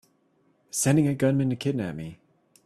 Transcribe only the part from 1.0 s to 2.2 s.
a gunman to kidnap me!